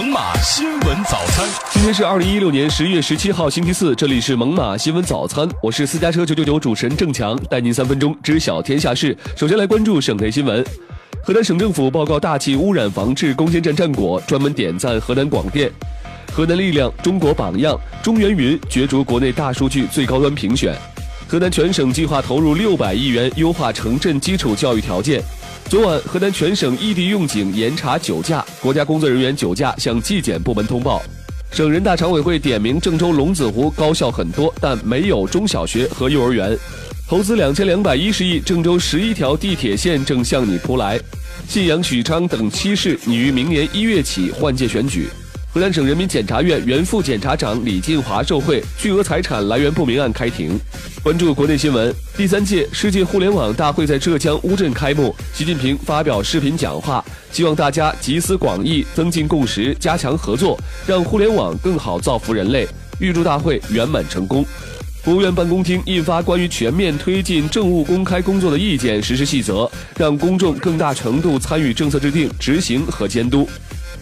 [0.00, 1.46] 猛犸新闻早餐。
[1.70, 9.14] 今天是二零一六年十月十七号，星期四，这里是猛犸新闻早餐，我是私家车九九九主持人郑强，带您三分钟知晓天下事。
[9.36, 10.64] 首先来关注省内新闻。
[11.22, 15.70] 河南省政府报告大气污染防治攻坚战战果，专门点赞河南广电。
[16.32, 20.74] 河南力量、中国榜样、中原云角逐国内大数据最高端评选。
[21.28, 25.22] 河南全省计划投入六百亿元优化城镇基础教育条件。
[25.70, 31.00] 昨晚，河南全省异地用警严查酒驾，国家工作人员酒驾向纪检部门通报。
[31.52, 36.58] 省人大常委会点名郑州龙子湖高校很多，但没有中小学和幼儿园。
[37.06, 40.98] 投资两千两百一十亿，郑州十一条地铁线正向你扑来。
[41.46, 45.06] 信阳、许昌等七市拟于明年一月起换届选举。
[45.52, 50.56] 河南省人民检察院原副检察长李进华受贿，巨额财产来源不明案开庭。
[51.02, 62.64] 关注国内新闻，第三届世界互联网大会在浙江乌镇开幕，习近平发表视频讲话，希望大家集思广益，增进共识，加强合作，让互联网更好造福人类。
[63.00, 64.46] 预祝大会圆满成功。
[65.02, 73.48] 国务院办公厅印发关于全面推进政务公开工作的意见实施细则，让公众更大程度参与政策制定、执行和监督。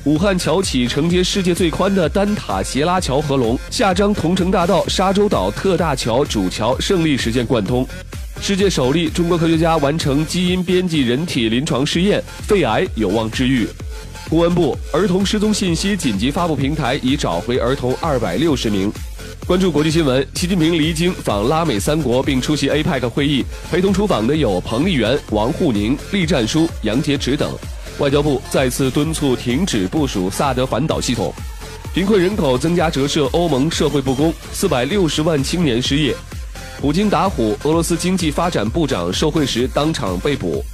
[0.05, 7.87] 武汉桥起承接世界最宽的单塔斜拉桥合龙，下张同城大道沙洲岛特大桥主桥胜利实现贯通。
[8.41, 13.69] 世界首例中国科学家完成基因编辑人体临床试验，肺癌有望治愈。
[14.31, 18.93] 公安部儿童失踪信息紧急发布平台已找回儿童二百六十名。
[19.47, 27.51] 关注国际新闻，习近平离京访拉美三国并出席 APEC 会议，陪同出访的有彭丽媛、王沪宁、栗战书、杨洁篪等。
[27.99, 31.33] 外交部再次敦促停止部署萨德反导系统。
[31.93, 36.15] 贫困人口增加折射欧盟社会不公，四百六十万青年失业。
[36.81, 40.65] 普京打虎，俄罗斯经济发展部长受贿时当场被捕。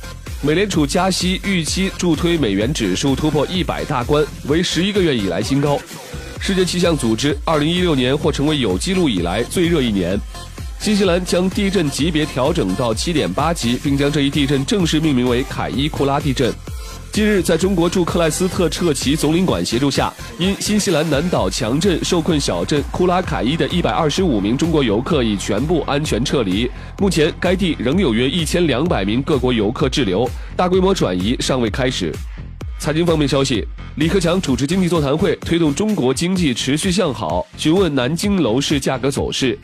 [0.43, 5.79] 美联储加息预期助推美元指数突破一百大关，为十一个月以来新高。
[6.39, 10.21] 世界气象组织二零一六年或成为有记录以来最热一年。
[10.79, 16.53] 新西兰将地震级别调整到七点八级，并将这一地震正式命名为凯伊库拉地震。
[17.15, 26.69] 近日，在中国驻克莱斯特彻奇总领馆协助下，因新西兰南岛强震受困小镇库拉凯伊的一百二十五名中国游客已全部安全撤离。
[26.99, 32.13] 目前，该地仍有约一千两百名各国游客滞留，大规模转移尚未开始。
[32.81, 33.65] 财经方面消息，
[33.95, 39.57] 李克强主持经济座谈会，推动中国经济持续向好，询问南京楼市价格走势。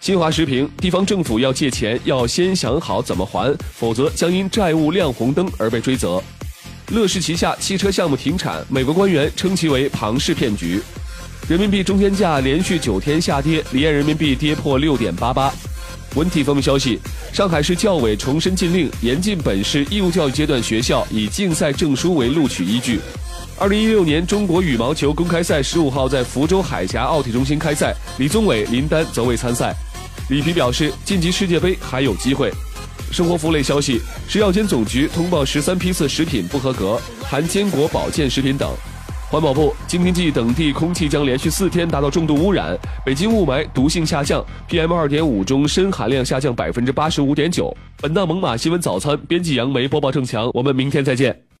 [0.00, 6.22] 新华时评：地方政府要借钱，要先想好怎么还，否则将因债务亮红灯而被追责。
[6.90, 10.80] 乐视旗下汽车项目停产，美国官员称其为庞氏骗局。
[11.46, 15.52] 人民币中间价连续九天下跌，离岸人民币跌破六点八八。
[16.14, 16.98] 文体方面消息，
[17.30, 22.98] 上海市教委重申禁令，严禁本市义务教育阶段学校以竞赛证书为录取依据。
[23.58, 29.74] 二零一六年中国羽毛球公开赛十五号在福州海峡奥体中心开赛，李宗伟、林丹则未参赛。
[30.30, 32.50] 李皮表示，晋级世界杯还有机会。
[33.10, 38.70] 生活服务类消息：食药监总局通报十三批次食品不合格，含坚果保健食品等。
[39.30, 47.76] 环保部：京津冀等地空气将连续四天达到重度污染，北京雾霾毒性下降，PM 二点五中砷含量下降百分之八十五点九。
[48.00, 51.47] 本档猛犸新闻早餐编辑杨梅播报郑强，我们明天再见。